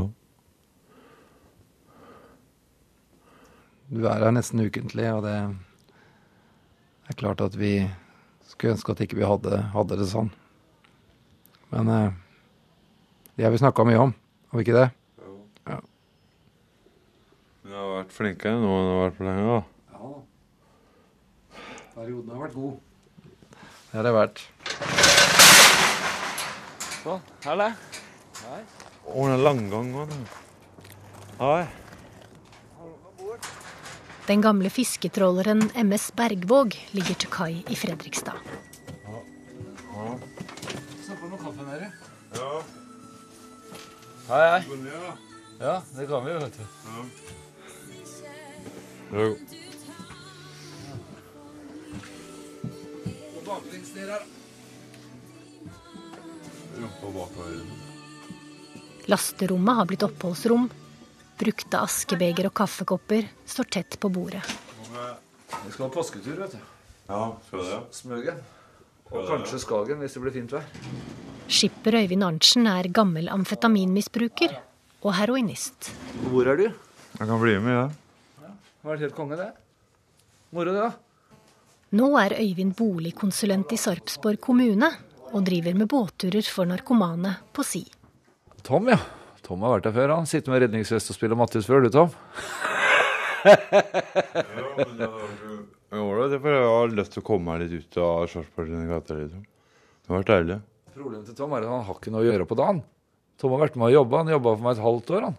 [3.88, 5.36] Du er her nesten ukentlig, og det
[7.12, 7.72] er klart at vi
[8.48, 10.30] skulle ønske at ikke vi hadde, hadde det sånn.
[11.72, 12.16] Men eh,
[13.36, 14.14] det har vi snakka mye om,
[14.50, 14.88] har vi ikke det?
[17.68, 19.58] Men jeg har vært flinkere nå enn jeg har vært på lenge, da.
[19.92, 20.12] Ja.
[21.98, 22.78] Perioden har vært god.
[23.88, 24.40] Det har det vært.
[27.02, 27.20] Sånn.
[27.44, 27.68] Halla.
[28.48, 30.16] Å, den langgang òg.
[31.38, 31.87] Hei.
[34.28, 38.36] Den gamle fisketråleren MS Bergvåg ligger til kai i Fredrikstad.
[41.06, 41.86] Snakka noe kaffe med?
[42.36, 42.50] Ja.
[44.28, 44.60] Hei, hei.
[45.62, 46.64] Ja, det kan vi jo, vet du.
[49.16, 49.28] Jo.
[53.46, 54.26] Baklengs ned her.
[56.78, 57.64] rumpa bakover.
[59.08, 60.68] Lasterommet har blitt oppholdsrom.
[61.38, 64.42] Brukte askebeger og kaffekopper står tett på bordet.
[65.48, 66.62] Vi skal ha påsketur, vet du.
[67.08, 67.78] Ja, skal det?
[67.96, 68.40] Smøgen.
[69.08, 70.66] Og kanskje Skagen, hvis det blir fint vær.
[71.48, 74.52] Skipper Øyvind Arntzen er gammel amfetaminmisbruker
[75.00, 75.92] og heroinist.
[76.28, 76.66] Hvor er du?
[76.68, 77.86] Jeg kan bli med, ja.
[78.42, 79.48] Det har vært helt konge, det.
[80.52, 81.36] Moro, det, da.
[81.96, 84.90] Nå er Øyvind boligkonsulent i Sarpsborg kommune
[85.32, 87.86] og driver med båtturer for narkomane på si.
[88.66, 88.98] Tom, ja.
[89.48, 90.26] Tom har vært der før, han.
[90.28, 92.12] Sitter med redningsvest og spiller Mattis før, du, Tom.
[95.88, 98.68] Jeg var det, for jeg har lyst til å komme meg litt ut av Sarpsborg
[98.68, 99.22] sine gater.
[99.22, 99.44] Liksom.
[100.04, 100.58] Det har vært deilig.
[100.92, 102.82] Problemet til Tom er at han har ikke noe å gjøre på dagen.
[103.40, 104.20] Tom har vært med og jobba.
[104.20, 105.38] Han jobba for meg et halvt år, han.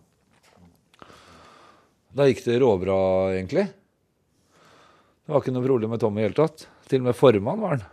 [2.18, 2.98] Da gikk det råbra,
[3.36, 3.68] egentlig.
[3.70, 6.66] Det var ikke noe problem med Tom i hele tatt.
[6.90, 7.86] Til og med formann var han.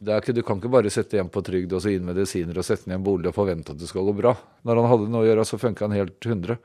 [0.00, 2.88] Ikke, du kan ikke bare sette hjem på trygd og så inn medisiner og sette
[2.88, 4.32] ned en bolig og forvente at det skal gå bra.
[4.64, 6.56] Når han hadde noe å gjøre, så funka han helt 100.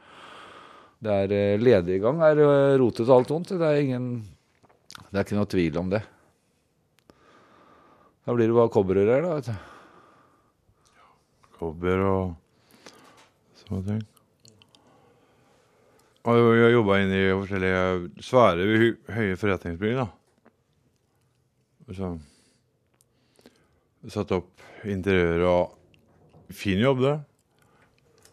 [1.03, 3.51] Det er eh, lediggang er eh, rotet og alt vondt.
[3.59, 4.05] Det er ingen
[5.09, 5.99] Det er ikke noe tvil om det.
[8.25, 9.33] Da blir det bare kobberrør her, da.
[9.35, 9.55] vet du.
[11.59, 12.23] Kobber og
[13.65, 13.99] sånne ting.
[16.25, 17.83] Og jeg jobba inn i forskjellige
[18.25, 18.69] svære,
[19.13, 20.07] høye forretningsbygg, da.
[21.85, 22.13] Og Så
[24.13, 25.73] satt opp interiøret og
[26.53, 27.19] Fin jobb, det.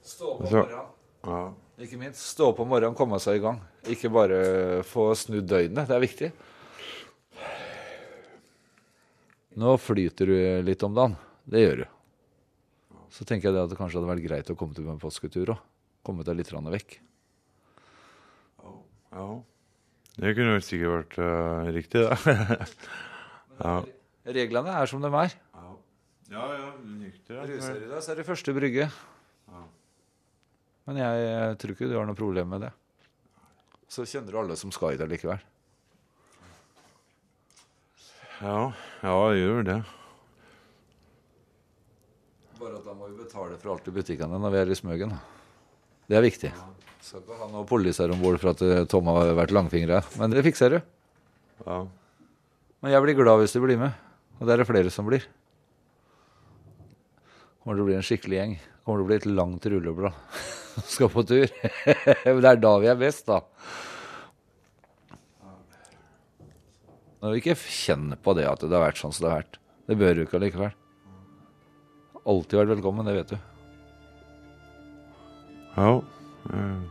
[0.04, 0.86] Stå på Så- morgenen.
[1.24, 1.52] Ja.
[1.78, 2.20] Ikke minst.
[2.20, 3.60] Stå opp om morgenen, komme seg i gang.
[3.88, 5.88] Ikke bare få snudd døgnet.
[5.88, 6.32] Det er viktig.
[9.56, 11.16] Nå flyter du litt om dagen.
[11.48, 11.86] Det gjør du.
[13.12, 15.52] Så tenker jeg det at det kanskje hadde vært greit å komme til en påsketur
[15.52, 15.58] òg.
[16.04, 17.00] Komme deg litt vekk.
[19.12, 19.42] ja.
[20.16, 22.68] Det kunne vel sikkert vært uh, riktig, det.
[23.64, 23.82] ja.
[24.24, 25.32] Reglene er som de er.
[26.32, 27.42] Ja, ja, nykter.
[27.44, 28.86] Ruser i deg, så er det første brygge.
[30.88, 32.70] Men jeg, jeg, tror ikke du har noe problem med det.
[33.92, 35.42] Så kjenner du alle som skal i det likevel.
[38.40, 38.72] Ja,
[39.04, 39.76] ja, jeg gjør det.
[42.62, 45.12] Bare at da må vi betale for alt i butikkene når vi er i Smøgen.
[46.08, 46.54] Det er viktig.
[47.02, 50.00] Skal ikke ha noe polis her om bord for at eh, Tom har vært langfingra,
[50.16, 50.80] Men det fikser du.
[51.66, 51.78] Ja.
[52.80, 53.94] Men jeg blir glad hvis du blir med.
[54.40, 55.28] Og det er det flere som blir.
[57.62, 58.54] Kommer til å bli en skikkelig gjeng.
[58.82, 60.38] Kommer til å bli et langt rulleblad.
[60.92, 61.52] Skal på tur.
[62.26, 63.38] Men det er da vi er best, da.
[67.22, 69.60] Vi ikke kjenner på det at det har vært sånn som det har vært.
[69.86, 70.74] Det bør du ikke allikevel.
[72.32, 73.38] Alltid vært velkommen, det vet du.
[75.76, 75.92] Ja.
[76.50, 76.82] Uh.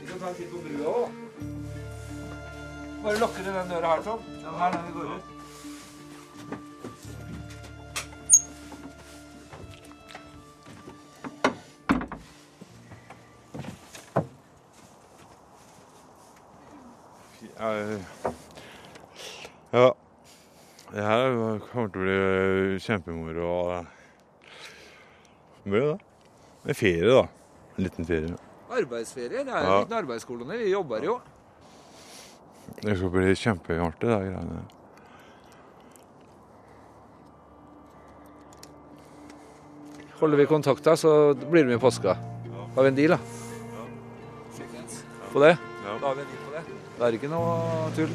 [0.00, 1.05] Vi kan ta en titt på brua òg.
[3.06, 4.22] Bare lukker du den døra her, Tom.
[4.42, 5.32] Den her når vi går ut.
[19.70, 19.94] Ja.
[20.92, 23.52] Det her kommer til å bli kjempemoro.
[25.64, 25.96] Det blir det.
[26.64, 27.24] Det er ferie, da.
[27.76, 28.36] En liten ferie.
[28.70, 29.44] Arbeidsferie.
[29.44, 29.74] Det er Ja.
[29.76, 30.56] en liten arbeidskoloni.
[30.58, 31.20] Vi jobber jo.
[32.82, 34.64] Det skal bli kjempeartig, de greiene.
[40.20, 42.16] Holder vi kontakta, så blir du med i påska.
[42.76, 43.18] Har vi en deal, da?
[45.32, 45.56] På det?
[45.84, 46.62] Da har vi en deal på det.
[46.96, 48.12] Det er ikke noe tull.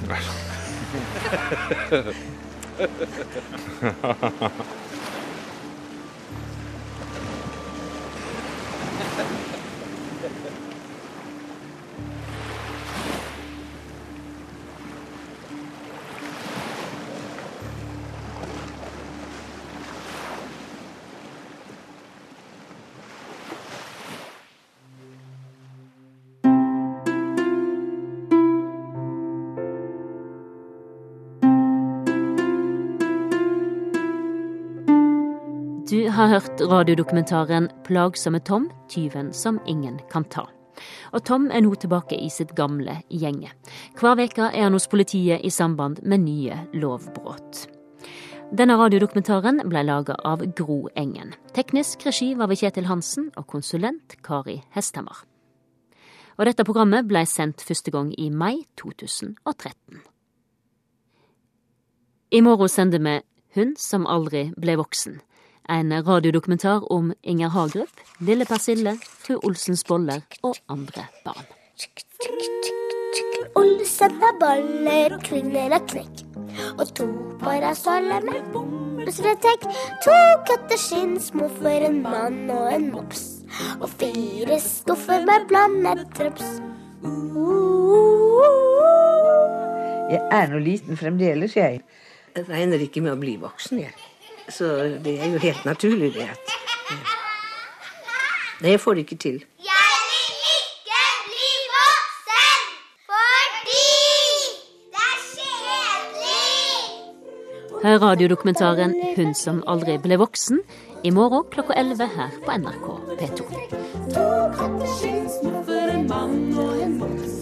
[0.00, 0.06] Du
[36.20, 40.48] har hørt radiodokumentaren 'Plagsomme Tom tyven som ingen kan ta'.
[41.12, 43.48] Og Tom er nå tilbake i sitt gamle gjenge.
[43.96, 47.66] Hver veke er han hos politiet i samband med nye lovbrudd.
[48.52, 51.32] Denne radiodokumentaren ble laga av Gro Engen.
[51.54, 55.24] Teknisk regi var ved Kjetil Hansen og konsulent Kari Hesthammer.
[56.38, 60.02] Og dette programmet ble sendt første gang i mai 2013.
[62.30, 63.20] I morgen sender vi
[63.54, 65.20] Hun som aldri ble voksen.
[65.70, 71.46] En radiodokumentar om Inger Hagerup, Lille Persille, Fru Olsens boller og andre barn.
[73.54, 76.24] Olsen har baller, kvinner har knekk.
[76.74, 77.06] Og to
[77.38, 79.70] parasoller med bombestratek.
[80.02, 80.18] To
[80.50, 83.24] katter skinnsmoffer, en mann og en mops.
[83.78, 86.56] Og fire skuffer med blandet drops.
[90.10, 91.84] Jeg er nå liten fremdeles, jeg.
[92.34, 94.09] Jeg regner ikke med å bli voksen, jeg.
[94.50, 94.64] Så
[95.04, 96.38] det er jo helt naturlig, det at
[98.62, 99.44] jeg får de ikke til.
[99.70, 100.26] Jeg vil
[100.56, 102.58] ikke bli voksen
[103.08, 103.84] fordi
[104.92, 106.50] det er kjedelig.
[107.82, 110.60] Hør radiodokumentaren 'Hun som aldri ble voksen'
[111.04, 112.86] i morgen klokka 11 her på NRK
[113.18, 113.38] P2.
[114.14, 114.26] To
[114.58, 117.34] katter skinnsmuffer, en mann og en mops.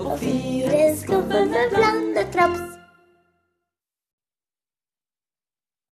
[0.00, 2.73] Og fire skuffer med blandet drops.